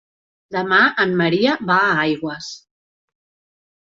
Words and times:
Demà 0.55 0.79
en 1.03 1.13
Maria 1.21 1.53
va 1.73 1.77
a 1.85 1.93
Aigües. 2.07 2.49